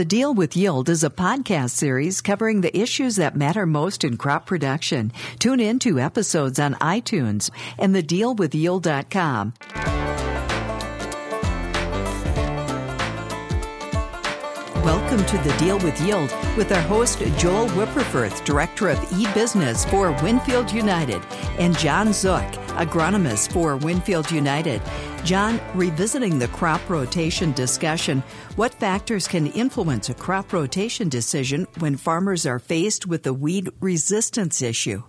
The 0.00 0.06
Deal 0.06 0.32
with 0.32 0.56
Yield 0.56 0.88
is 0.88 1.04
a 1.04 1.10
podcast 1.10 1.72
series 1.72 2.22
covering 2.22 2.62
the 2.62 2.74
issues 2.74 3.16
that 3.16 3.36
matter 3.36 3.66
most 3.66 4.02
in 4.02 4.16
crop 4.16 4.46
production. 4.46 5.12
Tune 5.38 5.60
in 5.60 5.78
to 5.80 6.00
episodes 6.00 6.58
on 6.58 6.72
iTunes 6.76 7.50
and 7.76 7.94
thedealwithyield.com. 7.94 9.52
Welcome 14.82 15.26
to 15.26 15.36
The 15.36 15.54
Deal 15.58 15.78
with 15.80 16.00
Yield 16.00 16.34
with 16.56 16.72
our 16.72 16.80
host, 16.80 17.18
Joel 17.36 17.68
Wipperfurth, 17.68 18.42
Director 18.46 18.88
of 18.88 19.20
E-Business 19.20 19.84
for 19.84 20.12
Winfield 20.22 20.72
United, 20.72 21.20
and 21.58 21.76
Jon 21.76 22.06
Zuk, 22.08 22.69
agronomist 22.80 23.52
for 23.52 23.76
Winfield 23.76 24.30
United. 24.30 24.80
Jon, 25.22 25.60
revisiting 25.74 26.38
the 26.38 26.48
crop 26.48 26.80
rotation 26.88 27.52
discussion, 27.52 28.22
what 28.56 28.72
factors 28.74 29.28
can 29.28 29.48
influence 29.48 30.08
a 30.08 30.14
crop 30.14 30.52
rotation 30.52 31.10
decision 31.10 31.66
when 31.78 31.96
farmers 31.96 32.46
are 32.46 32.58
faced 32.58 33.06
with 33.06 33.22
the 33.22 33.34
weed 33.34 33.68
resistance 33.80 34.62
issue? 34.62 35.02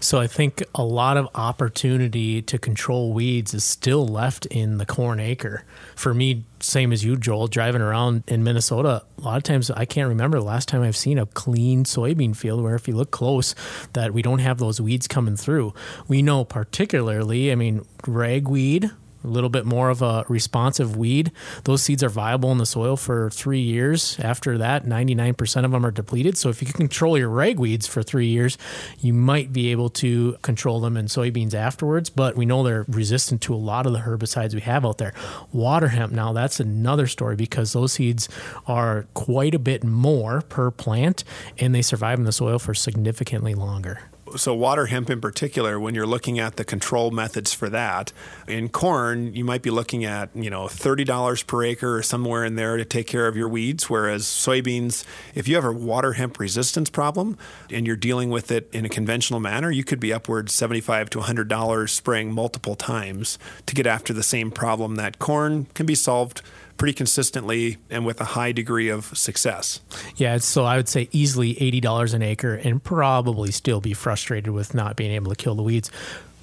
So 0.00 0.18
I 0.18 0.26
think 0.26 0.62
a 0.74 0.82
lot 0.82 1.18
of 1.18 1.28
opportunity 1.34 2.40
to 2.40 2.58
control 2.58 3.12
weeds 3.12 3.52
is 3.52 3.64
still 3.64 4.06
left 4.06 4.46
in 4.46 4.78
the 4.78 4.86
corn 4.86 5.20
acre. 5.20 5.64
For 5.94 6.14
me, 6.14 6.44
same 6.60 6.92
as 6.92 7.04
you, 7.04 7.16
Joel, 7.16 7.48
driving 7.48 7.82
around 7.82 8.24
in 8.26 8.42
Minnesota, 8.42 9.04
a 9.18 9.20
lot 9.20 9.36
of 9.36 9.42
times 9.42 9.70
I 9.70 9.84
can't 9.84 10.08
remember 10.08 10.38
the 10.38 10.44
last 10.44 10.68
time 10.68 10.82
I've 10.82 10.96
seen 10.96 11.18
a 11.18 11.26
clean 11.26 11.84
soybean 11.84 12.34
field 12.34 12.62
where 12.62 12.74
if 12.74 12.88
you 12.88 12.96
look 12.96 13.10
close 13.10 13.54
that 13.92 14.14
we 14.14 14.22
don't 14.22 14.38
have 14.38 14.58
those 14.58 14.80
weeds 14.80 15.06
coming 15.06 15.36
through. 15.36 15.74
We 16.08 16.22
know 16.22 16.44
particularly, 16.44 17.17
I 17.52 17.54
mean, 17.54 17.84
ragweed, 18.06 18.90
a 19.24 19.28
little 19.28 19.50
bit 19.50 19.66
more 19.66 19.90
of 19.90 20.02
a 20.02 20.24
responsive 20.28 20.96
weed. 20.96 21.32
Those 21.64 21.82
seeds 21.82 22.02
are 22.02 22.08
viable 22.08 22.52
in 22.52 22.58
the 22.58 22.66
soil 22.66 22.96
for 22.96 23.30
three 23.30 23.60
years. 23.60 24.18
After 24.20 24.58
that, 24.58 24.84
99% 24.84 25.64
of 25.64 25.70
them 25.70 25.84
are 25.84 25.90
depleted. 25.90 26.38
So 26.38 26.48
if 26.48 26.62
you 26.62 26.66
can 26.66 26.76
control 26.76 27.18
your 27.18 27.30
ragweeds 27.30 27.86
for 27.88 28.02
three 28.02 28.26
years, 28.26 28.56
you 29.00 29.12
might 29.12 29.52
be 29.52 29.70
able 29.70 29.90
to 29.90 30.36
control 30.42 30.80
them 30.80 30.96
in 30.96 31.06
soybeans 31.06 31.54
afterwards. 31.54 32.10
But 32.10 32.36
we 32.36 32.46
know 32.46 32.62
they're 32.62 32.84
resistant 32.88 33.42
to 33.42 33.54
a 33.54 33.56
lot 33.56 33.86
of 33.86 33.92
the 33.92 34.00
herbicides 34.00 34.54
we 34.54 34.60
have 34.62 34.84
out 34.84 34.98
there. 34.98 35.14
Water 35.52 35.88
hemp, 35.88 36.12
now 36.12 36.32
that's 36.32 36.60
another 36.60 37.06
story 37.06 37.36
because 37.36 37.72
those 37.72 37.92
seeds 37.92 38.28
are 38.66 39.06
quite 39.14 39.54
a 39.54 39.58
bit 39.58 39.84
more 39.84 40.42
per 40.42 40.70
plant 40.70 41.24
and 41.58 41.74
they 41.74 41.82
survive 41.82 42.18
in 42.18 42.24
the 42.24 42.32
soil 42.32 42.58
for 42.58 42.74
significantly 42.74 43.54
longer 43.54 44.00
so 44.36 44.54
water 44.54 44.86
hemp 44.86 45.10
in 45.10 45.20
particular 45.20 45.78
when 45.78 45.94
you're 45.94 46.06
looking 46.06 46.38
at 46.38 46.56
the 46.56 46.64
control 46.64 47.10
methods 47.10 47.52
for 47.52 47.68
that 47.68 48.12
in 48.46 48.68
corn 48.68 49.34
you 49.34 49.44
might 49.44 49.62
be 49.62 49.70
looking 49.70 50.04
at 50.04 50.30
you 50.34 50.50
know 50.50 50.64
$30 50.64 51.46
per 51.46 51.64
acre 51.64 51.96
or 51.96 52.02
somewhere 52.02 52.44
in 52.44 52.56
there 52.56 52.76
to 52.76 52.84
take 52.84 53.06
care 53.06 53.26
of 53.26 53.36
your 53.36 53.48
weeds 53.48 53.88
whereas 53.88 54.24
soybeans 54.24 55.04
if 55.34 55.48
you 55.48 55.54
have 55.54 55.64
a 55.64 55.72
water 55.72 56.14
hemp 56.14 56.38
resistance 56.38 56.90
problem 56.90 57.36
and 57.70 57.86
you're 57.86 57.96
dealing 57.96 58.30
with 58.30 58.50
it 58.50 58.68
in 58.72 58.84
a 58.84 58.88
conventional 58.88 59.40
manner 59.40 59.70
you 59.70 59.84
could 59.84 60.00
be 60.00 60.12
upwards 60.12 60.52
75 60.52 61.10
to 61.10 61.18
$100 61.18 61.88
spraying 61.88 62.32
multiple 62.32 62.74
times 62.74 63.38
to 63.66 63.74
get 63.74 63.86
after 63.86 64.12
the 64.12 64.22
same 64.22 64.50
problem 64.50 64.96
that 64.96 65.18
corn 65.18 65.66
can 65.74 65.86
be 65.86 65.94
solved 65.94 66.42
pretty 66.78 66.94
consistently 66.94 67.76
and 67.90 68.06
with 68.06 68.20
a 68.20 68.24
high 68.24 68.52
degree 68.52 68.88
of 68.88 69.04
success. 69.18 69.80
Yeah, 70.16 70.38
so 70.38 70.64
I 70.64 70.76
would 70.76 70.88
say 70.88 71.08
easily 71.12 71.54
$80 71.56 72.14
an 72.14 72.22
acre 72.22 72.54
and 72.54 72.82
probably 72.82 73.50
still 73.50 73.80
be 73.80 73.92
frustrated 73.92 74.52
with 74.52 74.74
not 74.74 74.96
being 74.96 75.10
able 75.10 75.30
to 75.30 75.36
kill 75.36 75.54
the 75.54 75.62
weeds. 75.62 75.90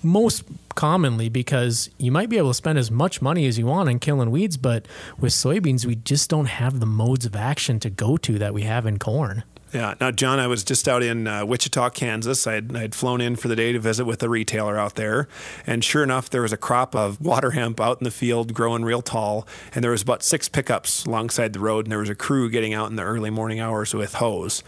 Most 0.03 0.43
commonly 0.75 1.29
because 1.29 1.89
you 1.97 2.11
might 2.11 2.29
be 2.29 2.37
able 2.37 2.51
to 2.51 2.53
spend 2.53 2.77
as 2.77 2.91
much 2.91 3.21
money 3.21 3.47
as 3.47 3.57
you 3.57 3.65
want 3.65 3.89
on 3.89 3.97
killing 3.97 4.29
weeds, 4.29 4.57
but 4.57 4.85
with 5.19 5.31
soybeans, 5.31 5.85
we 5.85 5.95
just 5.95 6.29
don't 6.29 6.45
have 6.45 6.79
the 6.79 6.85
modes 6.85 7.25
of 7.25 7.35
action 7.35 7.79
to 7.79 7.89
go 7.89 8.17
to 8.17 8.37
that 8.37 8.53
we 8.53 8.63
have 8.63 8.85
in 8.85 8.99
corn. 8.99 9.43
Yeah. 9.75 9.93
Now, 9.99 10.09
Jon, 10.09 10.39
I 10.39 10.47
was 10.47 10.63
just 10.63 10.87
out 10.87 11.03
in 11.03 11.27
uh, 11.27 11.45
Wichita, 11.45 11.89
Kansas. 11.89 12.47
I 12.47 12.53
had, 12.53 12.73
I'd 12.73 12.95
flown 12.95 13.19
in 13.19 13.35
for 13.35 13.49
the 13.49 13.57
day 13.57 13.73
to 13.73 13.79
visit 13.79 14.05
with 14.05 14.23
a 14.23 14.29
retailer 14.29 14.77
out 14.77 14.95
there. 14.95 15.27
And 15.67 15.83
sure 15.83 16.01
enough, 16.01 16.29
there 16.29 16.43
was 16.43 16.53
a 16.53 16.57
crop 16.57 16.95
of 16.95 17.19
water 17.19 17.51
hemp 17.51 17.81
out 17.81 17.99
in 17.99 18.05
the 18.05 18.11
field 18.11 18.53
growing 18.53 18.85
real 18.85 19.01
tall. 19.01 19.45
And 19.73 19.83
there 19.83 19.91
was 19.91 20.01
about 20.01 20.23
six 20.23 20.47
pickups 20.47 21.03
alongside 21.03 21.51
the 21.51 21.59
road. 21.59 21.83
And 21.83 21.91
there 21.91 21.99
was 21.99 22.09
a 22.09 22.15
crew 22.15 22.49
getting 22.49 22.73
out 22.73 22.89
in 22.89 22.95
the 22.95 23.03
early 23.03 23.29
morning 23.29 23.59
hours 23.59 23.93
with 23.93 24.13
hose. 24.13 24.63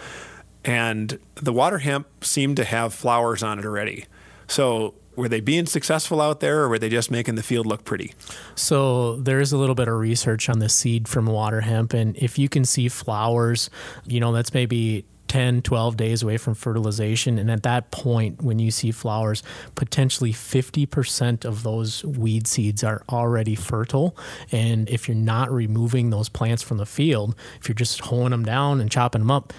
And 0.65 1.17
the 1.35 1.53
water 1.53 1.77
hemp 1.77 2.25
seemed 2.25 2.57
to 2.57 2.65
have 2.65 2.93
flowers 2.93 3.41
on 3.41 3.59
it 3.59 3.65
already. 3.65 4.07
So 4.45 4.93
were 5.17 5.27
they 5.27 5.41
being 5.41 5.65
successful 5.65 6.21
out 6.21 6.39
there 6.39 6.61
or 6.61 6.69
were 6.69 6.79
they 6.79 6.89
just 6.89 7.11
making 7.11 7.35
the 7.35 7.43
field 7.43 7.65
look 7.65 7.83
pretty? 7.83 8.13
So 8.55 9.17
there 9.17 9.41
is 9.41 9.51
a 9.51 9.57
little 9.57 9.75
bit 9.75 9.87
of 9.87 9.95
research 9.95 10.47
on 10.47 10.59
the 10.59 10.69
seed 10.69 11.07
from 11.07 11.25
water 11.25 11.61
hemp. 11.61 11.93
And 11.93 12.15
if 12.15 12.37
you 12.37 12.47
can 12.47 12.63
see 12.63 12.87
flowers, 12.87 13.69
you 14.05 14.19
know, 14.19 14.31
that's 14.31 14.53
maybe 14.53 15.05
10, 15.27 15.63
12 15.63 15.97
days 15.97 16.23
away 16.23 16.37
from 16.37 16.53
fertilization. 16.53 17.37
And 17.39 17.49
at 17.51 17.63
that 17.63 17.91
point, 17.91 18.43
when 18.43 18.59
you 18.59 18.71
see 18.71 18.91
flowers, 18.91 19.43
potentially 19.75 20.31
50% 20.31 21.43
of 21.43 21.63
those 21.63 22.05
weed 22.05 22.47
seeds 22.47 22.83
are 22.83 23.01
already 23.09 23.55
fertile. 23.55 24.15
And 24.51 24.87
if 24.87 25.07
you're 25.07 25.17
not 25.17 25.51
removing 25.51 26.11
those 26.11 26.29
plants 26.29 26.61
from 26.61 26.77
the 26.77 26.85
field, 26.85 27.35
if 27.59 27.67
you're 27.67 27.75
just 27.75 28.01
hoeing 28.01 28.29
them 28.29 28.45
down 28.45 28.79
and 28.79 28.91
chopping 28.91 29.21
them 29.21 29.31
up, 29.31 29.51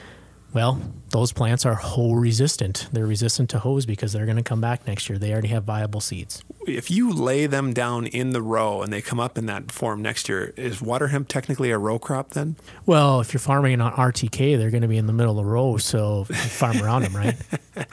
well, 0.53 0.81
those 1.11 1.33
plants 1.33 1.67
are 1.67 1.75
hoe 1.75 2.13
resistant. 2.13 2.89
They're 2.93 3.07
resistant 3.07 3.51
to 3.51 3.59
hoes 3.59 3.87
because 3.87 4.13
they're 4.13 4.25
going 4.25 4.37
to 4.37 4.43
come 4.43 4.61
back 4.61 4.87
next 4.87 5.09
year. 5.09 5.19
They 5.19 5.33
already 5.33 5.49
have 5.49 5.65
viable 5.65 6.01
seeds. 6.01 6.43
If 6.67 6.91
you 6.91 7.13
lay 7.13 7.47
them 7.47 7.73
down 7.73 8.07
in 8.07 8.31
the 8.31 8.43
row 8.43 8.83
and 8.83 8.93
they 8.93 9.01
come 9.01 9.21
up 9.21 9.39
in 9.39 9.47
that 9.47 9.73
form 9.73 10.03
next 10.03 10.29
year, 10.29 10.53
is 10.57 10.83
water 10.83 11.09
hemp 11.09 11.29
technically 11.29 11.71
a 11.71 11.79
row 11.79 11.99
crop 11.99 12.31
then? 12.31 12.57
Well, 12.87 13.21
if 13.21 13.33
you're 13.33 13.41
farming 13.41 13.81
on 13.81 13.93
RTK, 13.93 14.59
they're 14.59 14.71
going 14.71 14.83
to 14.83 14.89
be 14.89 14.99
in 14.99 15.07
the 15.07 15.13
middle 15.13 15.39
of 15.39 15.45
the 15.45 15.51
row, 15.51 15.77
so 15.77 16.25
farm 16.25 16.83
around 16.83 17.03
them, 17.03 17.17
right? 17.17 17.37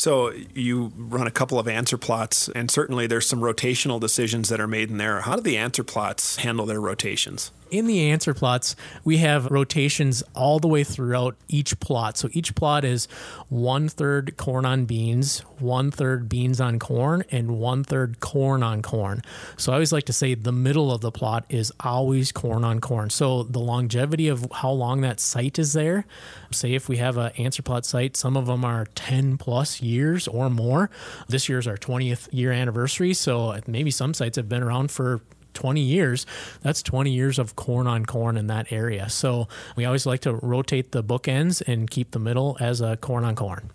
So 0.00 0.32
you 0.54 0.92
run 0.96 1.26
a 1.26 1.30
couple 1.30 1.58
of 1.58 1.68
answer 1.68 1.98
plots, 1.98 2.48
and 2.48 2.70
certainly 2.70 3.06
there's 3.06 3.28
some 3.28 3.42
rotational 3.42 4.00
decisions 4.00 4.48
that 4.48 4.58
are 4.58 4.66
made 4.66 4.88
in 4.88 4.96
there. 4.96 5.20
How 5.20 5.36
do 5.36 5.42
the 5.42 5.58
answer 5.58 5.84
plots 5.84 6.36
handle 6.36 6.64
their 6.64 6.80
rotations? 6.80 7.52
In 7.70 7.86
the 7.86 8.10
answer 8.10 8.34
plots, 8.34 8.76
we 9.04 9.18
have 9.18 9.46
rotations 9.50 10.22
all 10.34 10.58
the 10.58 10.68
way 10.68 10.84
throughout 10.84 11.36
each 11.48 11.78
plot. 11.80 12.16
So 12.16 12.28
each 12.32 12.54
plot 12.54 12.84
is 12.84 13.06
one 13.48 13.88
third 13.88 14.36
corn 14.36 14.64
on 14.64 14.84
beans, 14.84 15.40
one 15.58 15.90
third 15.90 16.28
beans 16.28 16.60
on 16.60 16.78
corn, 16.78 17.24
and 17.30 17.58
one 17.58 17.84
third 17.84 18.20
corn 18.20 18.62
on 18.62 18.82
corn. 18.82 19.22
So 19.56 19.72
I 19.72 19.76
always 19.76 19.92
like 19.92 20.04
to 20.04 20.12
say 20.12 20.34
the 20.34 20.52
middle 20.52 20.92
of 20.92 21.00
the 21.00 21.10
plot 21.10 21.44
is 21.48 21.72
always 21.80 22.32
corn 22.32 22.64
on 22.64 22.80
corn. 22.80 23.10
So 23.10 23.42
the 23.42 23.60
longevity 23.60 24.28
of 24.28 24.46
how 24.52 24.70
long 24.70 25.00
that 25.02 25.20
site 25.20 25.58
is 25.58 25.72
there, 25.72 26.04
say 26.50 26.74
if 26.74 26.88
we 26.88 26.96
have 26.98 27.16
an 27.16 27.32
answer 27.38 27.62
plot 27.62 27.86
site, 27.86 28.16
some 28.16 28.36
of 28.36 28.46
them 28.46 28.64
are 28.64 28.86
10 28.94 29.38
plus 29.38 29.80
years 29.80 30.26
or 30.28 30.50
more. 30.50 30.90
This 31.28 31.48
year's 31.48 31.66
our 31.66 31.76
20th 31.76 32.28
year 32.32 32.52
anniversary. 32.52 33.14
So 33.14 33.58
maybe 33.66 33.90
some 33.90 34.14
sites 34.14 34.36
have 34.36 34.48
been 34.48 34.62
around 34.62 34.90
for 34.90 35.20
20 35.54 35.80
years, 35.80 36.26
that's 36.62 36.82
20 36.82 37.10
years 37.10 37.38
of 37.38 37.56
corn 37.56 37.86
on 37.86 38.06
corn 38.06 38.36
in 38.36 38.46
that 38.48 38.72
area. 38.72 39.08
So 39.08 39.48
we 39.76 39.84
always 39.84 40.06
like 40.06 40.20
to 40.20 40.34
rotate 40.34 40.92
the 40.92 41.02
bookends 41.02 41.62
and 41.66 41.90
keep 41.90 42.12
the 42.12 42.18
middle 42.18 42.56
as 42.60 42.80
a 42.80 42.96
corn 42.96 43.24
on 43.24 43.34
corn. 43.34 43.70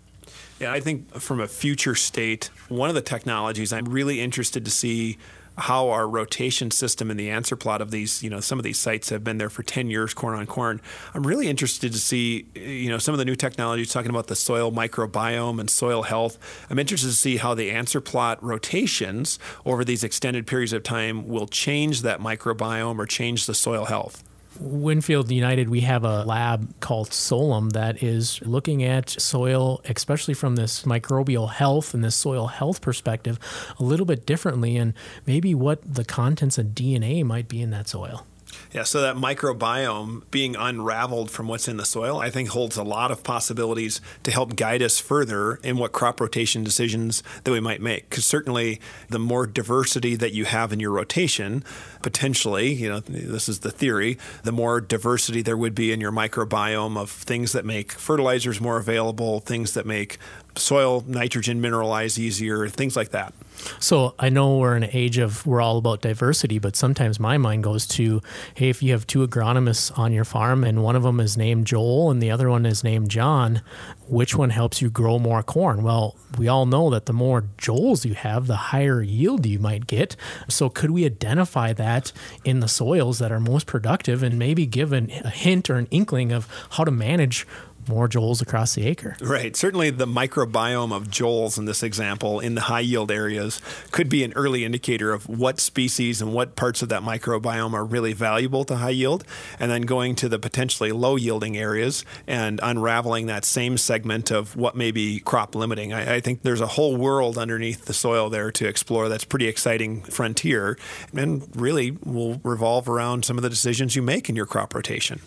Yeah, 0.58 0.72
I 0.72 0.80
think 0.80 1.14
from 1.14 1.40
a 1.40 1.46
future 1.46 1.94
state, 1.94 2.50
one 2.68 2.88
of 2.88 2.94
the 2.94 3.02
technologies 3.02 3.72
I'm 3.72 3.84
really 3.84 4.20
interested 4.20 4.64
to 4.64 4.70
see 4.70 5.18
how 5.58 5.88
our 5.88 6.08
rotation 6.08 6.70
system 6.70 7.10
in 7.10 7.16
the 7.16 7.30
answer 7.30 7.56
plot 7.56 7.80
of 7.80 7.90
these, 7.90 8.22
you 8.22 8.28
know, 8.28 8.40
some 8.40 8.58
of 8.58 8.62
these 8.62 8.78
sites 8.78 9.08
have 9.08 9.24
been 9.24 9.38
there 9.38 9.48
for 9.48 9.62
10 9.62 9.88
years, 9.90 10.12
corn 10.12 10.38
on 10.38 10.46
corn. 10.46 10.80
I'm 11.14 11.26
really 11.26 11.48
interested 11.48 11.92
to 11.92 11.98
see, 11.98 12.46
you 12.54 12.88
know, 12.88 12.98
some 12.98 13.14
of 13.14 13.18
the 13.18 13.24
new 13.24 13.36
technologies 13.36 13.92
talking 13.92 14.10
about 14.10 14.26
the 14.26 14.36
soil 14.36 14.70
microbiome 14.70 15.58
and 15.58 15.70
soil 15.70 16.02
health. 16.02 16.38
I'm 16.68 16.78
interested 16.78 17.08
to 17.08 17.14
see 17.14 17.38
how 17.38 17.54
the 17.54 17.70
answer 17.70 18.00
plot 18.00 18.42
rotations 18.42 19.38
over 19.64 19.84
these 19.84 20.04
extended 20.04 20.46
periods 20.46 20.72
of 20.72 20.82
time 20.82 21.26
will 21.26 21.46
change 21.46 22.02
that 22.02 22.20
microbiome 22.20 22.98
or 22.98 23.06
change 23.06 23.46
the 23.46 23.54
soil 23.54 23.86
health. 23.86 24.22
Winfield 24.60 25.30
United, 25.30 25.68
we 25.68 25.80
have 25.82 26.04
a 26.04 26.24
lab 26.24 26.80
called 26.80 27.12
Solum 27.12 27.70
that 27.70 28.02
is 28.02 28.40
looking 28.42 28.82
at 28.82 29.10
soil, 29.10 29.80
especially 29.84 30.34
from 30.34 30.56
this 30.56 30.82
microbial 30.82 31.50
health 31.50 31.94
and 31.94 32.02
this 32.02 32.14
soil 32.14 32.46
health 32.46 32.80
perspective, 32.80 33.38
a 33.78 33.82
little 33.82 34.06
bit 34.06 34.26
differently, 34.26 34.76
and 34.76 34.94
maybe 35.26 35.54
what 35.54 35.82
the 35.94 36.04
contents 36.04 36.58
of 36.58 36.68
DNA 36.68 37.24
might 37.24 37.48
be 37.48 37.60
in 37.62 37.70
that 37.70 37.88
soil. 37.88 38.26
Yeah, 38.72 38.82
so 38.82 39.00
that 39.00 39.16
microbiome 39.16 40.22
being 40.30 40.56
unraveled 40.56 41.30
from 41.30 41.48
what's 41.48 41.68
in 41.68 41.76
the 41.76 41.84
soil, 41.84 42.18
I 42.18 42.30
think 42.30 42.50
holds 42.50 42.76
a 42.76 42.82
lot 42.82 43.10
of 43.10 43.22
possibilities 43.22 44.00
to 44.24 44.30
help 44.30 44.56
guide 44.56 44.82
us 44.82 44.98
further 44.98 45.56
in 45.62 45.78
what 45.78 45.92
crop 45.92 46.20
rotation 46.20 46.64
decisions 46.64 47.22
that 47.44 47.52
we 47.52 47.60
might 47.60 47.80
make. 47.80 48.10
Because 48.10 48.24
certainly, 48.24 48.80
the 49.08 49.18
more 49.18 49.46
diversity 49.46 50.16
that 50.16 50.32
you 50.32 50.44
have 50.44 50.72
in 50.72 50.80
your 50.80 50.90
rotation, 50.90 51.64
potentially, 52.02 52.72
you 52.72 52.88
know, 52.88 53.00
this 53.00 53.48
is 53.48 53.60
the 53.60 53.70
theory, 53.70 54.18
the 54.42 54.52
more 54.52 54.80
diversity 54.80 55.42
there 55.42 55.56
would 55.56 55.74
be 55.74 55.92
in 55.92 56.00
your 56.00 56.12
microbiome 56.12 56.98
of 56.98 57.10
things 57.10 57.52
that 57.52 57.64
make 57.64 57.92
fertilizers 57.92 58.60
more 58.60 58.78
available, 58.78 59.40
things 59.40 59.74
that 59.74 59.86
make 59.86 60.18
soil 60.56 61.04
nitrogen 61.06 61.60
mineralize 61.60 62.18
easier, 62.18 62.68
things 62.68 62.96
like 62.96 63.10
that. 63.10 63.32
So 63.80 64.14
I 64.18 64.28
know 64.28 64.58
we're 64.58 64.76
in 64.76 64.82
an 64.82 64.90
age 64.92 65.18
of 65.18 65.46
we're 65.46 65.60
all 65.60 65.78
about 65.78 66.02
diversity, 66.02 66.58
but 66.58 66.76
sometimes 66.76 67.18
my 67.18 67.38
mind 67.38 67.64
goes 67.64 67.86
to, 67.88 68.20
hey, 68.54 68.68
if 68.68 68.82
you 68.82 68.92
have 68.92 69.06
two 69.06 69.26
agronomists 69.26 69.96
on 69.98 70.12
your 70.12 70.24
farm 70.24 70.62
and 70.62 70.82
one 70.82 70.94
of 70.94 71.02
them 71.02 71.20
is 71.20 71.36
named 71.36 71.66
Joel 71.66 72.10
and 72.10 72.22
the 72.22 72.30
other 72.30 72.50
one 72.50 72.66
is 72.66 72.84
named 72.84 73.10
Jon, 73.10 73.62
which 74.08 74.36
one 74.36 74.50
helps 74.50 74.80
you 74.82 74.90
grow 74.90 75.18
more 75.18 75.42
corn? 75.42 75.82
Well, 75.82 76.16
we 76.38 76.48
all 76.48 76.66
know 76.66 76.90
that 76.90 77.06
the 77.06 77.12
more 77.12 77.44
Joels 77.58 78.04
you 78.04 78.14
have, 78.14 78.46
the 78.46 78.56
higher 78.56 79.02
yield 79.02 79.46
you 79.46 79.58
might 79.58 79.86
get. 79.86 80.16
So 80.48 80.68
could 80.68 80.90
we 80.90 81.04
identify 81.04 81.72
that 81.72 82.12
in 82.44 82.60
the 82.60 82.68
soils 82.68 83.18
that 83.18 83.32
are 83.32 83.40
most 83.40 83.66
productive 83.66 84.22
and 84.22 84.38
maybe 84.38 84.66
give 84.66 84.92
an, 84.92 85.10
a 85.24 85.30
hint 85.30 85.70
or 85.70 85.76
an 85.76 85.88
inkling 85.90 86.30
of 86.30 86.48
how 86.70 86.84
to 86.84 86.90
manage 86.90 87.46
more 87.88 88.08
Joels 88.08 88.42
across 88.42 88.74
the 88.74 88.86
acre. 88.86 89.16
Right. 89.20 89.56
Certainly, 89.56 89.90
the 89.90 90.06
microbiome 90.06 90.94
of 90.94 91.08
Joels 91.08 91.58
in 91.58 91.64
this 91.64 91.82
example 91.82 92.40
in 92.40 92.54
the 92.54 92.62
high 92.62 92.80
yield 92.80 93.10
areas 93.10 93.60
could 93.90 94.08
be 94.08 94.24
an 94.24 94.32
early 94.34 94.64
indicator 94.64 95.12
of 95.12 95.28
what 95.28 95.60
species 95.60 96.20
and 96.20 96.32
what 96.32 96.56
parts 96.56 96.82
of 96.82 96.88
that 96.88 97.02
microbiome 97.02 97.72
are 97.72 97.84
really 97.84 98.12
valuable 98.12 98.64
to 98.64 98.76
high 98.76 98.90
yield. 98.90 99.24
And 99.58 99.70
then 99.70 99.82
going 99.82 100.14
to 100.16 100.28
the 100.28 100.38
potentially 100.38 100.92
low 100.92 101.16
yielding 101.16 101.56
areas 101.56 102.04
and 102.26 102.60
unraveling 102.62 103.26
that 103.26 103.44
same 103.44 103.78
segment 103.78 104.30
of 104.30 104.56
what 104.56 104.76
may 104.76 104.90
be 104.90 105.20
crop 105.20 105.54
limiting. 105.54 105.92
I, 105.92 106.16
I 106.16 106.20
think 106.20 106.42
there's 106.42 106.60
a 106.60 106.66
whole 106.66 106.96
world 106.96 107.38
underneath 107.38 107.84
the 107.84 107.94
soil 107.94 108.30
there 108.30 108.50
to 108.52 108.66
explore 108.66 109.08
that's 109.08 109.24
pretty 109.24 109.46
exciting 109.46 110.02
frontier 110.02 110.78
and 111.14 111.48
really 111.54 111.92
will 112.04 112.40
revolve 112.42 112.88
around 112.88 113.24
some 113.24 113.36
of 113.36 113.42
the 113.42 113.50
decisions 113.50 113.96
you 113.96 114.02
make 114.02 114.28
in 114.28 114.36
your 114.36 114.46
crop 114.46 114.74
rotation. 114.74 115.20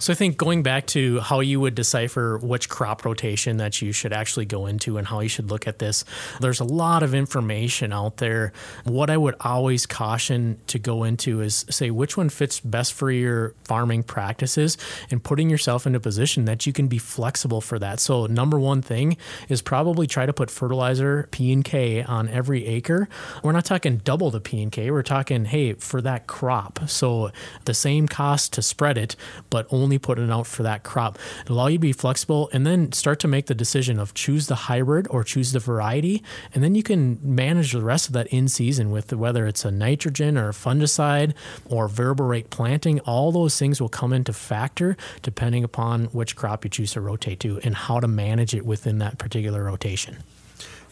So 0.00 0.14
I 0.14 0.16
think 0.16 0.38
going 0.38 0.62
back 0.62 0.86
to 0.88 1.20
how 1.20 1.40
you 1.40 1.60
would 1.60 1.74
decipher 1.74 2.38
which 2.38 2.70
crop 2.70 3.04
rotation 3.04 3.58
that 3.58 3.82
you 3.82 3.92
should 3.92 4.14
actually 4.14 4.46
go 4.46 4.64
into 4.64 4.96
and 4.96 5.06
how 5.06 5.20
you 5.20 5.28
should 5.28 5.50
look 5.50 5.68
at 5.68 5.78
this, 5.78 6.06
there's 6.40 6.58
a 6.58 6.64
lot 6.64 7.02
of 7.02 7.14
information 7.14 7.92
out 7.92 8.16
there. 8.16 8.54
What 8.84 9.10
I 9.10 9.18
would 9.18 9.34
always 9.40 9.84
caution 9.84 10.58
to 10.68 10.78
go 10.78 11.04
into 11.04 11.42
is 11.42 11.66
say 11.68 11.90
which 11.90 12.16
one 12.16 12.30
fits 12.30 12.60
best 12.60 12.94
for 12.94 13.10
your 13.10 13.54
farming 13.64 14.04
practices 14.04 14.78
and 15.10 15.22
putting 15.22 15.50
yourself 15.50 15.86
in 15.86 15.94
a 15.94 16.00
position 16.00 16.46
that 16.46 16.66
you 16.66 16.72
can 16.72 16.88
be 16.88 16.96
flexible 16.96 17.60
for 17.60 17.78
that. 17.78 18.00
So 18.00 18.24
number 18.24 18.58
one 18.58 18.80
thing 18.80 19.18
is 19.50 19.60
probably 19.60 20.06
try 20.06 20.24
to 20.24 20.32
put 20.32 20.50
fertilizer 20.50 21.28
P 21.30 21.52
and 21.52 21.62
K 21.62 22.02
on 22.02 22.26
every 22.30 22.64
acre. 22.64 23.06
We're 23.42 23.52
not 23.52 23.66
talking 23.66 23.98
double 23.98 24.30
the 24.30 24.40
P 24.40 24.62
and 24.62 24.72
K. 24.72 24.90
We're 24.90 25.02
talking 25.02 25.44
hey 25.44 25.74
for 25.74 26.00
that 26.00 26.26
crop. 26.26 26.88
So 26.88 27.32
the 27.66 27.74
same 27.74 28.08
cost 28.08 28.54
to 28.54 28.62
spread 28.62 28.96
it, 28.96 29.14
but 29.50 29.66
only 29.68 29.89
only 29.90 29.98
put 29.98 30.20
it 30.20 30.30
out 30.30 30.46
for 30.46 30.62
that 30.62 30.84
crop. 30.84 31.18
It'll 31.42 31.56
allow 31.56 31.66
you 31.66 31.78
to 31.78 31.80
be 31.80 31.92
flexible 31.92 32.48
and 32.52 32.64
then 32.64 32.92
start 32.92 33.18
to 33.20 33.28
make 33.28 33.46
the 33.46 33.56
decision 33.56 33.98
of 33.98 34.14
choose 34.14 34.46
the 34.46 34.54
hybrid 34.54 35.08
or 35.10 35.24
choose 35.24 35.50
the 35.50 35.58
variety. 35.58 36.22
And 36.54 36.62
then 36.62 36.76
you 36.76 36.84
can 36.84 37.18
manage 37.22 37.72
the 37.72 37.82
rest 37.82 38.06
of 38.06 38.12
that 38.12 38.28
in 38.28 38.46
season 38.46 38.92
with 38.92 39.12
whether 39.12 39.48
it's 39.48 39.64
a 39.64 39.70
nitrogen 39.72 40.38
or 40.38 40.50
a 40.50 40.52
fungicide 40.52 41.34
or 41.64 41.88
variable 41.88 42.26
rate 42.26 42.50
planting. 42.50 43.00
All 43.00 43.32
those 43.32 43.58
things 43.58 43.80
will 43.80 43.88
come 43.88 44.12
into 44.12 44.32
factor 44.32 44.96
depending 45.22 45.64
upon 45.64 46.04
which 46.06 46.36
crop 46.36 46.62
you 46.62 46.70
choose 46.70 46.92
to 46.92 47.00
rotate 47.00 47.40
to 47.40 47.58
and 47.64 47.74
how 47.74 47.98
to 47.98 48.06
manage 48.06 48.54
it 48.54 48.64
within 48.64 48.98
that 48.98 49.18
particular 49.18 49.64
rotation. 49.64 50.18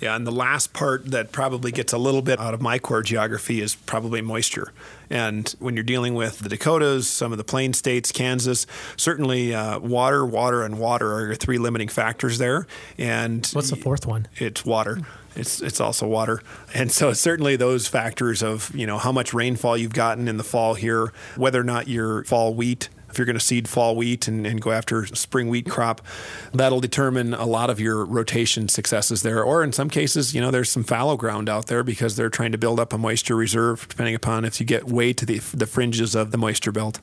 Yeah, 0.00 0.14
and 0.14 0.26
the 0.26 0.32
last 0.32 0.72
part 0.72 1.06
that 1.06 1.32
probably 1.32 1.72
gets 1.72 1.92
a 1.92 1.98
little 1.98 2.22
bit 2.22 2.38
out 2.38 2.54
of 2.54 2.62
my 2.62 2.78
core 2.78 3.02
geography 3.02 3.60
is 3.60 3.74
probably 3.74 4.20
moisture. 4.20 4.72
And 5.10 5.52
when 5.58 5.74
you're 5.74 5.82
dealing 5.82 6.14
with 6.14 6.38
the 6.38 6.48
Dakotas, 6.48 7.08
some 7.08 7.32
of 7.32 7.38
the 7.38 7.44
plain 7.44 7.72
states, 7.72 8.12
Kansas, 8.12 8.66
certainly 8.96 9.54
uh, 9.54 9.78
water, 9.80 10.24
water, 10.24 10.62
and 10.62 10.78
water 10.78 11.12
are 11.14 11.26
your 11.26 11.34
three 11.34 11.58
limiting 11.58 11.88
factors 11.88 12.38
there. 12.38 12.66
And 12.96 13.48
what's 13.52 13.70
the 13.70 13.76
fourth 13.76 14.06
one? 14.06 14.28
It's 14.36 14.64
water. 14.64 15.00
It's 15.34 15.60
it's 15.60 15.80
also 15.80 16.06
water, 16.06 16.42
and 16.74 16.90
so 16.90 17.12
certainly 17.12 17.54
those 17.54 17.86
factors 17.86 18.42
of 18.42 18.74
you 18.74 18.86
know 18.86 18.98
how 18.98 19.12
much 19.12 19.32
rainfall 19.32 19.76
you've 19.76 19.92
gotten 19.92 20.26
in 20.26 20.36
the 20.36 20.44
fall 20.44 20.74
here, 20.74 21.12
whether 21.36 21.60
or 21.60 21.64
not 21.64 21.86
your 21.86 22.24
fall 22.24 22.54
wheat 22.54 22.88
if 23.10 23.18
you're 23.18 23.26
going 23.26 23.38
to 23.38 23.44
seed 23.44 23.68
fall 23.68 23.96
wheat 23.96 24.28
and, 24.28 24.46
and, 24.46 24.60
go 24.60 24.70
after 24.70 25.06
spring 25.06 25.48
wheat 25.48 25.68
crop, 25.68 26.00
that'll 26.52 26.80
determine 26.80 27.34
a 27.34 27.46
lot 27.46 27.70
of 27.70 27.80
your 27.80 28.04
rotation 28.04 28.68
successes 28.68 29.22
there. 29.22 29.42
Or 29.42 29.62
in 29.62 29.72
some 29.72 29.88
cases, 29.88 30.34
you 30.34 30.40
know, 30.40 30.50
there's 30.50 30.70
some 30.70 30.84
fallow 30.84 31.16
ground 31.16 31.48
out 31.48 31.66
there 31.66 31.82
because 31.82 32.16
they're 32.16 32.30
trying 32.30 32.52
to 32.52 32.58
build 32.58 32.78
up 32.78 32.92
a 32.92 32.98
moisture 32.98 33.36
reserve, 33.36 33.86
depending 33.88 34.14
upon 34.14 34.44
if 34.44 34.60
you 34.60 34.66
get 34.66 34.84
way 34.84 35.12
to 35.12 35.24
the, 35.24 35.38
the 35.54 35.66
fringes 35.66 36.14
of 36.14 36.30
the 36.30 36.38
moisture 36.38 36.72
belt. 36.72 37.00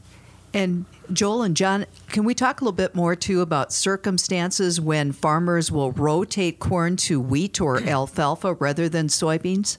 And 0.56 0.86
Joel 1.12 1.44
and 1.44 1.56
Jon, 1.56 1.86
can 2.07 2.24
we 2.24 2.34
talk 2.34 2.62
a 2.62 2.63
little 2.63 2.72
bit 2.72 2.96
more 2.96 3.13
too 3.13 3.42
about 3.42 3.74
circumstances 3.74 4.80
when 4.80 5.12
farmers 5.12 5.69
will 5.69 5.92
rotate 5.92 6.60
corn 6.60 6.96
to 6.98 7.19
wheat 7.19 7.60
or 7.60 7.84
alfalfa 7.84 8.54
rather 8.54 8.88
than 8.88 9.07
soybeans? 9.07 9.78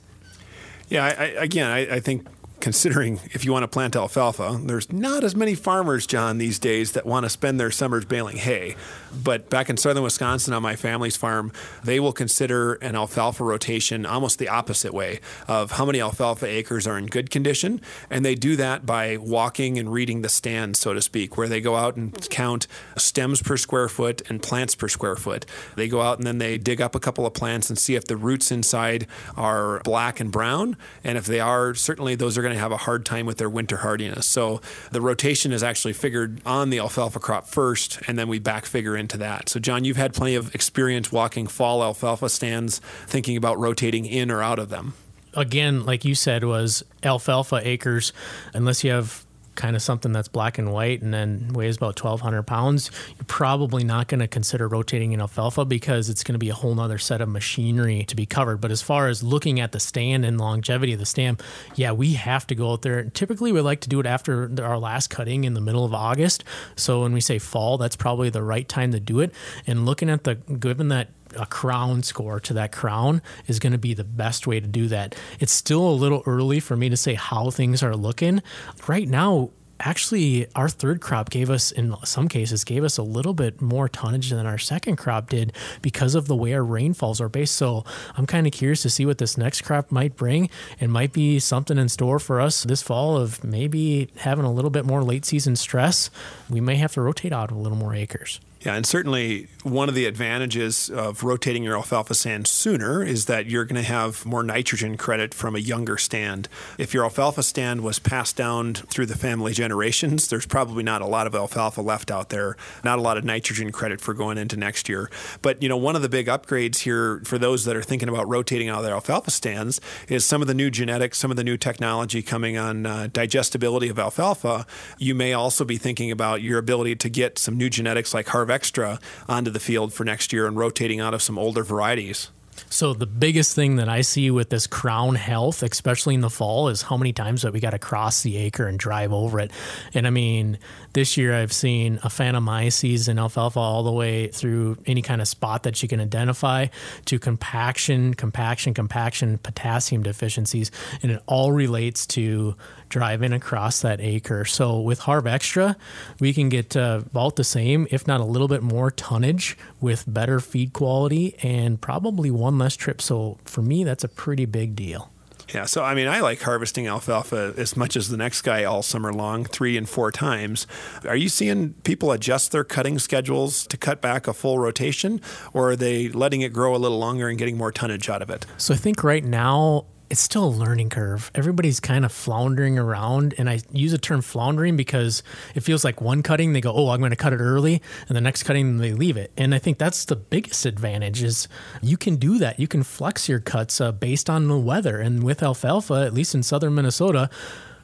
Yeah, 0.89 1.05
I, 1.05 1.09
I, 1.09 1.25
again, 1.43 1.67
I, 1.67 1.97
I, 1.97 2.01
think 2.01 2.29
considering 2.61 3.21
if 3.33 3.45
you 3.45 3.53
want 3.53 3.63
to 3.63 3.69
plant 3.69 3.95
alfalfa, 3.97 4.59
there's 4.65 4.91
not 4.93 5.25
as 5.25 5.37
many 5.37 5.55
farmers, 5.55 6.07
Jon, 6.07 6.39
these 6.39 6.59
days 6.59 6.93
that 6.93 7.07
want 7.07 7.25
to 7.25 7.31
spend 7.31 7.61
their 7.61 7.71
summers 7.71 8.05
baling 8.05 8.39
hay. 8.39 8.77
But 9.23 9.49
back 9.49 9.71
in 9.71 9.77
southern 9.77 10.03
Wisconsin 10.03 10.53
on 10.53 10.63
my 10.63 10.77
family's 10.77 11.17
farm, 11.17 11.53
they 11.85 12.01
will 12.01 12.13
consider 12.13 12.75
an 12.75 12.97
alfalfa 12.97 13.45
rotation 13.45 14.05
almost 14.05 14.39
the 14.39 14.49
opposite 14.49 14.93
way 14.93 15.21
of 15.49 15.73
how 15.73 15.85
many 15.85 16.01
alfalfa 16.01 16.47
acres 16.47 16.87
are 16.87 16.99
in 16.99 17.07
good 17.07 17.31
condition. 17.31 17.81
And 18.11 18.25
they 18.25 18.35
do 18.35 18.57
that 18.57 18.85
by 18.85 19.17
walking 19.17 19.79
and 19.79 19.93
reading 19.93 20.23
the 20.23 20.29
stand, 20.29 20.77
so 20.77 20.93
to 20.93 21.01
speak, 21.01 21.37
where 21.37 21.49
they 21.49 21.61
go 21.61 21.77
out 21.77 21.97
and 21.97 22.29
count 22.31 22.67
stems 22.97 23.43
per 23.43 23.57
square 23.57 23.89
foot 23.89 24.23
and 24.29 24.43
plants 24.43 24.75
per 24.75 24.89
square 24.89 25.17
foot. 25.17 25.47
They 25.77 25.89
go 25.89 26.03
out 26.03 26.19
and 26.19 26.27
then 26.27 26.39
they 26.39 26.59
dig 26.59 26.81
up 26.81 26.95
a 26.95 27.01
couple 27.01 27.27
of 27.27 27.35
plants 27.35 27.71
and 27.71 27.79
see 27.79 27.95
if 27.95 28.05
the 28.05 28.17
roots 28.17 28.51
inside 28.51 29.07
are 29.37 29.81
black 29.81 30.21
and 30.21 30.31
brown. 30.31 30.77
And 31.05 31.17
if 31.17 31.27
they 31.27 31.41
are, 31.41 31.75
certainly 31.75 32.15
those 32.15 32.37
are 32.37 32.43
going 32.47 32.57
to 32.57 32.61
have 32.61 32.73
a 32.73 32.77
hard 32.77 33.05
time 33.05 33.27
with 33.27 33.39
their 33.39 33.51
winter 33.51 33.79
hardiness. 33.79 34.27
So 34.27 34.61
the 34.93 35.01
rotation 35.01 35.53
is 35.53 35.63
actually 35.63 35.93
figured 35.93 36.41
on 36.47 36.71
the 36.71 36.79
alfalfa 36.79 37.19
crop 37.19 37.47
first, 37.47 38.01
and 38.07 38.19
then 38.19 38.29
we 38.29 38.39
back 38.39 38.67
figure 38.67 38.97
into 38.97 39.19
that. 39.19 39.49
So, 39.49 39.61
Jon, 39.61 39.85
you've 39.85 39.97
had 39.97 40.15
plenty 40.15 40.37
of 40.37 40.55
experience 40.55 41.11
walking 41.11 41.47
fall 41.47 41.83
alfalfa 41.83 42.29
stands, 42.29 42.79
thinking 43.07 43.37
about 43.37 43.59
rotating 43.59 44.07
in 44.07 44.31
or 44.31 44.43
out 44.43 44.59
of 44.59 44.69
them 44.69 44.95
again, 45.37 45.85
like 45.85 46.05
you 46.05 46.15
said, 46.15 46.43
was 46.45 46.83
alfalfa 47.03 47.61
acres, 47.63 48.13
unless 48.55 48.83
you 48.83 48.91
have 48.91 49.26
kind 49.57 49.75
of 49.75 49.83
something 49.83 50.13
that's 50.13 50.29
black 50.29 50.59
and 50.59 50.73
white 50.73 51.03
and 51.03 51.13
then 51.13 51.49
weighs 51.53 51.77
about 51.77 52.01
1,200 52.03 52.43
pounds, 52.45 52.91
you're 53.17 53.25
probably 53.27 53.83
not 53.83 54.09
going 54.09 54.21
to 54.21 54.29
consider 54.29 54.69
rotating 54.69 55.13
in 55.13 55.21
alfalfa 55.21 55.65
because 55.65 56.09
it's 56.09 56.23
going 56.23 56.35
to 56.35 56.39
be 56.39 56.51
a 56.51 56.55
whole 56.55 56.75
nother 56.75 56.99
set 56.99 57.21
of 57.21 57.29
machinery 57.29 58.05
to 58.05 58.15
be 58.15 58.27
covered. 58.27 58.61
But 58.61 58.71
as 58.71 58.83
far 58.83 59.09
as 59.09 59.23
looking 59.23 59.59
at 59.59 59.73
the 59.73 59.81
stand 59.81 60.25
and 60.25 60.39
longevity 60.39 60.93
of 60.93 60.99
the 60.99 61.07
stand, 61.07 61.43
yeah, 61.75 61.93
we 61.93 62.13
have 62.15 62.47
to 62.49 62.55
go 62.55 62.73
out 62.73 62.83
there. 62.83 63.05
Typically, 63.05 63.53
we 63.53 63.61
like 63.61 63.81
to 63.81 63.89
do 63.89 63.99
it 63.99 64.07
after 64.07 64.51
our 64.63 64.79
last 64.79 65.09
cutting 65.09 65.45
in 65.45 65.55
the 65.55 65.61
middle 65.61 65.85
of 65.85 65.95
August. 65.95 66.45
So 66.77 67.03
when 67.03 67.13
we 67.13 67.21
say 67.21 67.39
fall, 67.39 67.79
that's 67.79 67.97
probably 67.97 68.31
the 68.31 68.43
right 68.43 68.69
time 68.69 68.93
to 68.93 69.01
do 69.01 69.21
it. 69.21 69.33
And 69.67 69.87
looking 69.87 70.11
at 70.11 70.25
the, 70.25 70.35
given 70.35 70.89
that 70.89 71.09
a 71.39 71.47
crown 71.47 72.03
score 72.03 72.41
to 72.41 72.55
that 72.55 72.73
crown 72.73 73.23
is 73.47 73.59
going 73.59 73.73
to 73.73 73.79
be 73.79 73.95
the 73.95 74.05
best 74.05 74.47
way 74.47 74.61
to 74.61 74.67
do 74.67 74.89
that. 74.89 75.15
It's 75.41 75.53
still 75.53 75.87
a 75.89 75.93
little 75.93 76.23
early 76.27 76.61
for 76.61 76.77
me 76.77 76.89
to 76.89 76.97
say 76.97 77.15
how 77.15 77.51
things 77.51 77.83
are 77.83 77.97
looking. 77.97 78.43
Right 78.87 79.09
now, 79.09 79.51
actually 79.81 80.47
our 80.55 80.69
third 80.69 81.01
crop 81.01 81.31
gave 81.31 81.51
us 81.51 81.71
in 81.71 81.95
some 82.05 82.29
cases 82.29 82.65
gave 82.65 82.85
us 82.85 82.97
a 82.97 83.03
little 83.03 83.35
bit 83.35 83.61
more 83.61 83.89
tonnage 83.89 84.31
than 84.31 84.47
our 84.47 84.59
second 84.59 84.97
crop 84.97 85.29
did 85.29 85.53
because 85.83 86.15
of 86.15 86.27
the 86.27 86.37
way 86.37 86.55
our 86.55 86.65
rainfalls 86.65 87.21
are 87.21 87.29
based 87.29 87.55
so 87.55 87.85
i'm 88.17 88.27
kind 88.27 88.47
of 88.47 88.53
curious 88.53 88.83
to 88.83 88.91
see 88.91 89.05
what 89.05 89.19
this 89.19 89.37
next 89.37 89.63
crop 89.63 89.93
might 89.93 90.17
bring 90.17 90.49
and 90.81 90.93
might 90.93 91.13
be 91.13 91.39
something 91.39 91.79
in 91.79 91.89
store 91.89 92.19
for 92.19 92.41
us 92.41 92.65
this 92.65 92.83
fall 92.83 93.17
of 93.17 93.43
maybe 93.45 94.09
having 94.17 94.45
a 94.45 94.53
little 94.53 94.71
bit 94.71 94.87
more 94.87 95.03
late 95.03 95.25
season 95.25 95.55
stress 95.55 96.11
we 96.49 96.61
may 96.61 96.77
have 96.77 96.93
to 96.93 97.01
rotate 97.01 97.33
out 97.33 97.51
a 97.51 97.55
little 97.55 97.79
more 97.79 97.95
acres 97.95 98.41
yeah, 98.61 98.75
and 98.75 98.87
certainly 98.87 99.49
one 99.63 99.89
of 99.89 99.95
the 99.95 100.07
advantages 100.07 100.89
of 100.91 101.23
rotating 101.23 101.63
your 101.63 101.77
alfalfa 101.77 102.15
stand 102.15 102.47
sooner 102.47 103.03
is 103.03 103.27
that 103.27 103.47
you're 103.47 103.65
going 103.65 103.81
to 103.81 103.89
have 103.89 104.25
more 104.25 104.43
nitrogen 104.43 104.97
credit 104.97 105.35
from 105.35 105.55
a 105.55 105.59
younger 105.59 105.99
stand. 105.99 106.49
If 106.79 106.95
your 106.95 107.05
alfalfa 107.05 107.43
stand 107.43 107.83
was 107.83 107.99
passed 107.99 108.37
down 108.37 108.75
through 108.75 109.07
the 109.07 109.17
family 109.17 109.53
generations, 109.53 110.29
there's 110.29 110.47
probably 110.47 110.83
not 110.83 111.03
a 111.03 111.07
lot 111.07 111.27
of 111.27 111.35
alfalfa 111.35 111.83
left 111.83 112.11
out 112.11 112.31
there, 112.31 112.57
not 112.83 112.99
a 112.99 113.03
lot 113.03 113.19
of 113.19 113.25
nitrogen 113.25 113.73
credit 113.73 114.01
for 114.01 114.15
going 114.15 114.39
into 114.39 114.57
next 114.57 114.89
year. 114.89 115.11
But, 115.43 115.63
you 115.63 115.69
know, 115.69 115.77
one 115.77 115.95
of 115.95 116.03
the 116.03 116.09
big 116.09 116.27
upgrades 116.27 116.79
here 116.79 117.21
for 117.25 117.39
those 117.39 117.65
that 117.67 117.77
are 117.77 117.83
thinking 117.83 118.09
about 118.09 118.29
rotating 118.29 118.69
out 118.69 118.79
of 118.79 118.85
their 118.85 118.95
alfalfa 118.95 119.31
stands 119.31 119.81
is 120.09 120.25
some 120.25 120.41
of 120.41 120.49
the 120.49 120.55
new 120.55 120.71
genetics, 120.71 121.19
some 121.19 121.31
of 121.31 121.37
the 121.37 121.45
new 121.45 121.57
technology 121.57 122.23
coming 122.23 122.57
on 122.57 122.87
uh, 122.87 123.09
digestibility 123.13 123.89
of 123.89 123.99
alfalfa. 123.99 124.67
You 124.99 125.15
may 125.15 125.35
also 125.35 125.65
be 125.65 125.77
thinking 125.77 126.11
about 126.11 126.43
your 126.43 126.59
ability 126.59 126.97
to 126.97 127.09
get 127.09 127.39
some 127.39 127.57
new 127.57 127.69
genetics 127.69 128.15
like 128.15 128.29
HarvXtra 128.47 129.01
onto 129.29 129.51
the 129.51 129.61
field 129.61 129.93
for 129.93 130.05
next 130.05 130.33
year 130.33 130.47
and 130.47 130.57
rotating 130.57 131.01
out 131.01 131.15
of 131.15 131.23
some 131.23 131.39
older 131.39 131.63
varieties. 131.63 132.31
So 132.71 132.95
the 132.95 133.07
biggest 133.07 133.55
thing 133.55 133.77
that 133.77 133.89
I 133.89 134.01
see 134.01 134.31
with 134.31 134.51
this 134.51 134.67
crown 134.67 135.15
health, 135.15 135.63
especially 135.63 136.15
in 136.15 136.21
the 136.21 136.31
fall, 136.31 136.69
is 136.69 136.83
how 136.83 136.97
many 136.97 137.13
times 137.13 137.43
that 137.43 137.53
we 137.53 137.61
got 137.61 137.71
to 137.71 137.79
cross 137.79 138.23
the 138.23 138.37
acre 138.39 138.67
and 138.67 138.79
drive 138.79 139.13
over 139.13 139.39
it. 139.41 139.51
And 139.95 140.07
I 140.07 140.11
mean, 140.11 140.59
this 140.95 141.17
year 141.17 141.35
I've 141.35 141.53
seen 141.53 141.99
Aphanomyces 141.99 143.09
and 143.09 143.19
alfalfa 143.19 143.59
all 143.59 143.83
the 143.83 143.93
way 143.93 144.29
through 144.29 144.79
any 144.87 145.03
kind 145.03 145.21
of 145.21 145.29
spot 145.29 145.65
that 145.65 145.83
you 145.83 145.89
can 145.89 146.01
identify 146.01 146.67
to 147.05 147.19
compaction, 147.19 148.15
compaction, 148.15 148.75
compaction, 148.75 149.39
potassium 149.39 150.03
deficiencies, 150.03 150.71
and 151.03 151.13
it 151.13 151.23
all 151.27 151.53
relates 151.53 152.07
to 152.07 152.57
driving 152.89 153.33
across 153.33 153.81
that 153.83 154.01
acre. 154.01 154.45
So 154.45 154.81
with 154.81 155.01
HarvXtra, 155.01 155.77
we 156.21 156.33
can 156.33 156.49
get 156.49 156.77
uh, 156.77 157.03
about 157.07 157.37
the 157.37 157.45
same, 157.45 157.87
if 157.91 158.07
not 158.07 158.21
a 158.21 158.25
little 158.25 158.49
bit 158.49 158.63
more 158.63 158.91
tonnage 158.91 159.57
with 159.81 160.05
better 160.07 160.41
feed 160.41 160.73
quality 160.73 161.37
and 161.43 161.81
probably 161.81 162.31
one 162.31 162.59
less 162.59 162.77
trip. 162.77 163.01
So 163.03 163.39
for 163.45 163.63
me, 163.63 163.85
that's 163.85 164.05
a 164.05 164.09
pretty 164.09 164.47
big 164.47 164.77
deal. 164.77 165.11
Yeah, 165.55 165.65
so 165.67 165.85
I 165.85 165.95
mean, 165.95 166.09
I 166.09 166.21
like 166.21 166.43
harvesting 166.43 166.89
alfalfa 166.89 167.55
as 167.57 167.77
much 167.77 167.97
as 167.97 168.09
the 168.09 168.17
next 168.17 168.43
guy 168.43 168.65
all 168.65 168.83
summer 168.83 169.13
long, 169.13 169.45
three 169.45 169.77
and 169.77 169.89
four 169.89 170.11
times. 170.11 170.67
Are 171.07 171.15
you 171.15 171.29
seeing 171.29 171.75
people 171.85 172.11
adjust 172.11 172.51
their 172.51 172.65
cutting 172.65 172.99
schedules 172.99 173.65
to 173.69 173.77
cut 173.77 174.01
back 174.01 174.27
a 174.27 174.35
full 174.35 174.59
rotation, 174.59 175.21
or 175.53 175.71
are 175.71 175.77
they 175.77 176.09
letting 176.09 176.41
it 176.41 176.53
grow 176.53 176.75
a 176.75 176.79
little 176.79 176.99
longer 176.99 177.29
and 177.29 177.39
getting 177.39 177.57
more 177.57 177.71
tonnage 177.71 178.09
out 178.09 178.23
of 178.23 178.31
it? 178.31 178.45
So 178.57 178.75
I 178.75 178.77
think 178.77 179.05
right 179.05 179.25
now 179.25 179.87
it's 180.09 180.21
still 180.21 180.45
a 180.45 180.49
learning 180.49 180.91
curve. 180.91 181.31
Everybody's 181.35 181.81
kind 181.81 182.05
of 182.05 182.13
floundering 182.13 182.79
around, 182.79 183.35
and 183.39 183.51
I 183.51 183.61
use 183.73 183.93
the 183.93 183.99
term 183.99 184.23
floundering 184.23 184.77
because 184.77 185.23
it 185.55 185.61
feels 185.61 185.85
like 185.85 186.01
one 186.01 186.23
cutting 186.23 186.53
they 186.53 186.61
go, 186.61 186.73
"Oh, 186.73 186.91
I'm 186.91 187.01
going 187.01 187.11
to 187.11 187.17
cut 187.17 187.33
it 187.33 187.41
early," 187.41 187.83
and 188.09 188.17
the 188.17 188.21
next 188.21 188.45
cutting 188.45 188.79
they 188.79 188.93
leave 188.93 189.17
it. 189.17 189.33
And 189.37 189.55
I 189.55 189.59
think 189.59 189.79
that's 189.79 190.05
the 190.05 190.17
biggest 190.17 190.67
advantage 190.67 191.23
is 191.23 191.49
you 191.83 191.97
can 191.97 192.17
do 192.17 192.39
that. 192.39 192.61
You 192.61 192.69
can 192.69 192.83
flex 192.83 193.29
your 193.29 193.41
cuts 193.41 193.81
uh, 193.81 193.93
based 193.93 194.31
on 194.31 194.49
the 194.49 194.59
weather. 194.59 194.99
And 194.99 195.23
with 195.23 195.43
alfalfa, 195.43 196.05
at 196.07 196.15
least 196.15 196.35
in 196.35 196.43
southern 196.43 196.75
Minnesota, 196.75 197.29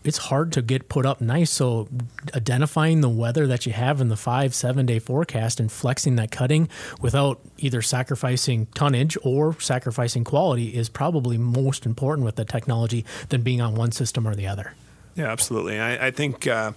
it's 0.05 0.19
hard 0.19 0.53
to 0.53 0.63
get 0.63 0.89
put 0.89 1.07
up 1.07 1.21
nice. 1.21 1.51
So 1.51 1.89
identifying 2.35 3.01
the 3.01 3.09
weather 3.09 3.47
that 3.47 3.67
you 3.67 3.73
have 3.73 4.01
in 4.01 4.09
the 4.09 4.17
five, 4.17 4.55
seven 4.55 4.87
day 4.87 4.99
forecast 4.99 5.61
and 5.61 5.71
flexing 5.71 6.17
that 6.17 6.31
cutting 6.31 6.69
without 7.01 7.41
either 7.59 7.83
sacrificing 7.83 8.67
tonnage 8.75 9.17
or 9.23 9.59
sacrificing 9.61 10.25
quality 10.25 10.69
is 10.69 10.89
probably 10.89 11.39
most 11.39 11.87
important 11.87 12.25
with 12.25 12.37
the 12.37 12.45
technology 12.45 13.05
than 13.29 13.43
being 13.43 13.61
on 13.61 13.75
one 13.75 13.93
system 13.93 14.27
or 14.27 14.35
the 14.35 14.47
other. 14.47 14.75
Yeah, 15.15 15.31
absolutely. 15.31 15.79
I, 15.79 16.07
I 16.07 16.11
think 16.11 16.47
uh, 16.47 16.73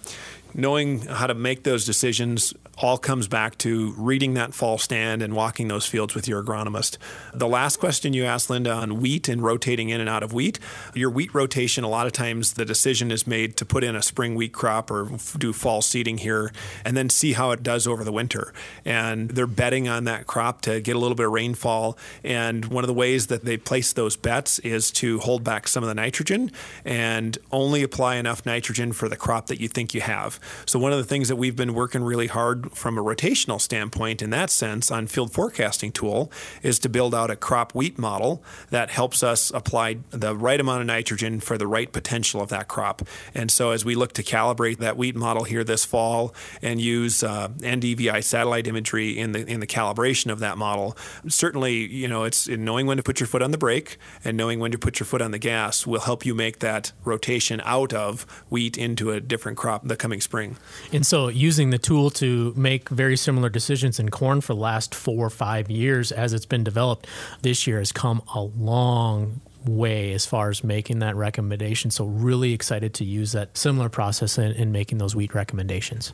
knowing 0.55 1.01
how 1.01 1.27
to 1.27 1.33
make 1.33 1.63
those 1.63 1.85
decisions 1.85 2.53
all 2.77 2.97
comes 2.97 3.27
back 3.27 3.57
to 3.57 3.93
reading 3.97 4.33
that 4.33 4.53
fall 4.53 4.77
stand 4.77 5.21
and 5.21 5.33
walking 5.33 5.67
those 5.67 5.85
fields 5.85 6.13
with 6.13 6.27
your 6.27 6.43
agronomist. 6.43 6.97
The 7.33 7.47
last 7.47 7.77
question 7.77 8.13
you 8.13 8.25
asked, 8.25 8.49
Linda, 8.49 8.71
on 8.71 8.99
wheat 8.99 9.29
and 9.29 9.41
rotating 9.41 9.89
in 9.89 10.01
and 10.01 10.09
out 10.09 10.23
of 10.23 10.33
wheat, 10.33 10.59
your 10.93 11.09
wheat 11.09 11.33
rotation, 11.33 11.83
a 11.83 11.89
lot 11.89 12.05
of 12.05 12.11
times 12.11 12.53
the 12.53 12.65
decision 12.65 13.11
is 13.11 13.25
made 13.25 13.55
to 13.57 13.65
put 13.65 13.83
in 13.83 13.95
a 13.95 14.01
spring 14.01 14.35
wheat 14.35 14.53
crop 14.53 14.91
or 14.91 15.09
do 15.37 15.53
fall 15.53 15.81
seeding 15.81 16.17
here 16.17 16.51
and 16.83 16.97
then 16.97 17.09
see 17.09 17.33
how 17.33 17.51
it 17.51 17.63
does 17.63 17.87
over 17.87 18.03
the 18.03 18.11
winter. 18.11 18.53
And 18.83 19.31
they're 19.31 19.47
betting 19.47 19.87
on 19.87 20.03
that 20.05 20.27
crop 20.27 20.61
to 20.61 20.81
get 20.81 20.95
a 20.95 20.99
little 20.99 21.15
bit 21.15 21.27
of 21.27 21.31
rainfall. 21.31 21.97
And 22.23 22.65
one 22.65 22.83
of 22.83 22.87
the 22.87 22.93
ways 22.93 23.27
that 23.27 23.45
they 23.45 23.57
place 23.57 23.93
those 23.93 24.17
bets 24.17 24.59
is 24.59 24.91
to 24.91 25.19
hold 25.19 25.43
back 25.43 25.67
some 25.67 25.83
of 25.83 25.87
the 25.87 25.95
nitrogen 25.95 26.51
and 26.83 27.37
only 27.51 27.83
apply 27.83 28.15
enough 28.15 28.45
nitrogen 28.45 28.91
for 28.91 29.07
the 29.07 29.15
crop 29.15 29.47
that 29.47 29.61
you 29.61 29.69
think 29.69 29.93
you 29.93 30.01
have. 30.01 30.39
So, 30.65 30.79
one 30.79 30.91
of 30.91 30.97
the 30.97 31.03
things 31.03 31.27
that 31.27 31.35
we've 31.35 31.55
been 31.55 31.73
working 31.73 32.03
really 32.03 32.27
hard 32.27 32.71
from 32.71 32.97
a 32.97 33.03
rotational 33.03 33.59
standpoint 33.59 34.21
in 34.21 34.29
that 34.31 34.49
sense 34.49 34.91
on 34.91 35.07
field 35.07 35.31
forecasting 35.33 35.91
tool 35.91 36.31
is 36.63 36.79
to 36.79 36.89
build 36.89 37.13
out 37.13 37.29
a 37.29 37.35
crop 37.35 37.73
wheat 37.73 37.97
model 37.97 38.43
that 38.69 38.89
helps 38.89 39.23
us 39.23 39.51
apply 39.51 39.97
the 40.11 40.35
right 40.35 40.59
amount 40.59 40.81
of 40.81 40.87
nitrogen 40.87 41.39
for 41.39 41.57
the 41.57 41.67
right 41.67 41.91
potential 41.91 42.41
of 42.41 42.49
that 42.49 42.67
crop. 42.67 43.01
And 43.33 43.51
so 43.51 43.71
as 43.71 43.85
we 43.85 43.95
look 43.95 44.13
to 44.13 44.23
calibrate 44.23 44.77
that 44.77 44.97
wheat 44.97 45.15
model 45.15 45.43
here 45.43 45.63
this 45.63 45.85
fall 45.85 46.33
and 46.61 46.81
use 46.81 47.23
uh, 47.23 47.49
NDVI 47.59 48.23
satellite 48.23 48.67
imagery 48.67 49.17
in 49.17 49.31
the 49.31 49.45
in 49.45 49.59
the 49.59 49.67
calibration 49.67 50.31
of 50.31 50.39
that 50.39 50.57
model, 50.57 50.97
certainly 51.27 51.73
you 51.73 52.07
know 52.07 52.23
it's 52.23 52.47
knowing 52.47 52.85
when 52.85 52.97
to 52.97 53.03
put 53.03 53.19
your 53.19 53.27
foot 53.27 53.41
on 53.41 53.51
the 53.51 53.57
brake 53.57 53.97
and 54.23 54.37
knowing 54.37 54.59
when 54.59 54.71
to 54.71 54.77
put 54.77 54.99
your 54.99 55.05
foot 55.05 55.21
on 55.21 55.31
the 55.31 55.39
gas 55.39 55.85
will 55.85 56.01
help 56.01 56.25
you 56.25 56.33
make 56.33 56.59
that 56.59 56.91
rotation 57.03 57.61
out 57.65 57.93
of 57.93 58.23
wheat 58.49 58.77
into 58.77 59.11
a 59.11 59.19
different 59.19 59.57
crop 59.57 59.87
the 59.87 59.95
coming 59.95 60.21
spring. 60.25 60.57
And 60.91 61.05
so 61.05 61.29
using 61.29 61.69
the 61.69 61.77
tool 61.77 62.09
to 62.11 62.53
make 62.57 62.89
very 62.89 63.15
similar 63.15 63.47
decisions 63.47 63.99
in 63.99 64.09
corn 64.09 64.41
for 64.41 64.53
the 64.53 64.59
last 64.59 64.93
four 64.93 65.25
or 65.25 65.29
five 65.29 65.71
years 65.71 66.11
as 66.11 66.33
it's 66.33 66.45
been 66.45 66.63
developed. 66.63 67.07
This 67.41 67.65
year 67.65 67.79
has 67.79 67.93
come 67.93 68.21
a 68.33 68.41
long 68.41 69.39
way 69.65 70.13
as 70.13 70.25
far 70.25 70.49
as 70.49 70.63
making 70.63 70.99
that 70.99 71.15
recommendation. 71.15 71.91
So, 71.91 72.05
really 72.05 72.53
excited 72.53 72.93
to 72.95 73.05
use 73.05 73.31
that 73.31 73.57
similar 73.57 73.89
process 73.89 74.37
in, 74.37 74.51
in 74.51 74.71
making 74.71 74.97
those 74.97 75.15
wheat 75.15 75.33
recommendations. 75.33 76.13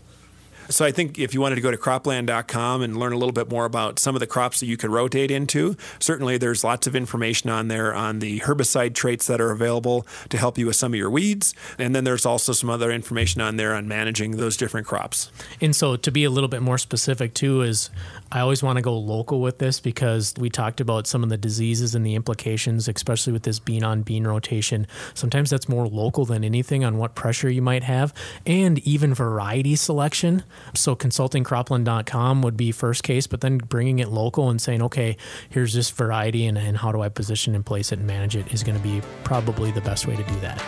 So 0.70 0.86
I 0.86 0.91
think 0.91 1.20
if 1.20 1.34
you 1.34 1.41
wanted 1.41 1.56
to 1.56 1.62
go 1.62 1.72
to 1.72 1.77
croplan.com 1.77 2.82
and 2.82 2.98
learn 2.98 3.13
a 3.13 3.18
little 3.18 3.34
bit 3.34 3.50
more 3.50 3.65
about 3.65 4.00
some 4.00 4.15
of 4.15 4.20
the 4.20 4.27
crops 4.27 4.60
that 4.60 4.68
you 4.68 4.77
could 4.77 4.89
rotate 4.89 5.32
into, 5.32 5.75
certainly 6.00 6.38
there's 6.38 6.63
lots 6.63 6.88
of 6.88 6.96
information 6.96 7.50
on 7.50 7.68
there 7.68 7.94
on 7.94 8.20
the 8.20 8.39
herbicide 8.41 8.94
traits 8.94 9.27
that 9.27 9.41
are 9.41 9.51
available 9.51 10.06
to 10.30 10.38
help 10.38 10.58
you 10.58 10.65
with 10.65 10.75
some 10.75 10.94
of 10.94 10.98
your 10.98 11.10
weeds. 11.10 11.53
And 11.77 11.96
then 11.96 12.03
there's 12.03 12.25
also 12.25 12.53
some 12.53 12.70
other 12.70 12.91
information 12.91 13.41
on 13.41 13.58
there 13.58 13.74
on 13.74 13.88
managing 13.88 14.38
those 14.38 14.58
different 14.58 14.88
crops. 14.88 15.32
And 15.60 15.75
so 15.75 15.96
to 15.96 16.12
be 16.12 16.24
a 16.24 16.30
little 16.30 16.50
bit 16.50 16.62
more 16.62 16.77
specific 16.77 17.34
too 17.34 17.62
is 17.62 17.89
I 18.32 18.39
always 18.39 18.63
want 18.63 18.77
to 18.77 18.82
go 18.82 18.98
local 18.98 19.41
with 19.41 19.58
this 19.58 19.80
because 19.80 20.34
we 20.38 20.50
talked 20.50 20.80
about 20.80 21.06
some 21.06 21.24
of 21.24 21.30
the 21.30 21.38
diseases 21.38 21.96
and 21.96 22.06
the 22.06 22.15
implications, 22.15 22.88
especially 22.88 23.34
with 23.34 23.44
this 23.44 23.60
bean 23.60 23.84
on 23.84 24.03
bean 24.03 24.25
rotation. 24.25 24.88
Sometimes 25.13 25.50
that's 25.50 25.68
more 25.68 25.88
local 25.88 26.25
than 26.25 26.44
anything 26.44 26.86
on 26.86 26.98
what 26.98 27.13
pressure 27.13 27.50
you 27.50 27.62
might 27.62 27.84
have 27.84 28.13
and 28.46 28.80
even 28.80 29.13
variety 29.13 29.75
selection. 29.75 30.44
So 30.74 30.96
consulting 30.96 31.43
croplan.com 31.43 32.41
would 32.41 32.58
be 32.58 32.72
first 32.72 33.03
case, 33.03 33.27
but 33.27 33.41
then 33.41 33.58
bringing 33.58 34.00
it 34.00 34.10
local 34.10 34.50
and 34.50 34.62
saying, 34.62 34.81
okay, 34.84 35.17
here's 35.50 35.74
this 35.74 35.89
variety 35.89 36.46
and, 36.46 36.58
and 36.58 36.77
how 36.77 36.91
do 36.91 37.01
I 37.01 37.10
position 37.10 37.55
and 37.55 37.65
place 37.65 37.91
it 37.91 38.00
and 38.00 38.08
manage 38.08 38.36
it 38.36 38.53
is 38.53 38.63
going 38.63 38.77
to 38.77 38.84
be 38.84 39.01
probably 39.24 39.72
the 39.72 39.81
best 39.81 40.08
way 40.08 40.15
to 40.15 40.24
do 40.24 40.39
that. 40.41 40.62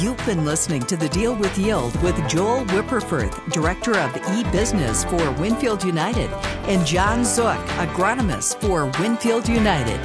You've 0.00 0.18
been 0.26 0.44
listening 0.44 0.82
to 0.82 0.96
The 0.96 1.08
Deal 1.08 1.34
with 1.34 1.56
Yield 1.56 1.96
with 2.02 2.16
Joel 2.28 2.64
Wipperfurth, 2.66 3.50
Director 3.50 3.96
of 3.98 4.14
E-Business 4.36 5.04
for 5.04 5.30
Winfield 5.32 5.84
United, 5.84 6.30
and 6.68 6.84
Jon 6.86 7.20
Zuk, 7.20 7.64
Agronomist 7.78 8.60
for 8.60 8.90
Winfield 9.00 9.48
United. 9.48 9.98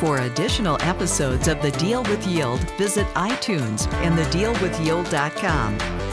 For 0.00 0.18
additional 0.18 0.76
episodes 0.82 1.48
of 1.48 1.62
The 1.62 1.70
Deal 1.72 2.02
with 2.02 2.26
Yield, 2.26 2.60
visit 2.76 3.06
iTunes 3.14 3.90
and 4.02 4.18
thedealwithyield.com. 4.18 6.11